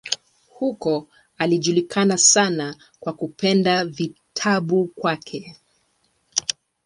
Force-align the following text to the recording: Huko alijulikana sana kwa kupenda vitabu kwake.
Huko 0.57 1.07
alijulikana 1.37 2.17
sana 2.17 2.75
kwa 2.99 3.13
kupenda 3.13 3.85
vitabu 3.85 4.85
kwake. 4.87 5.55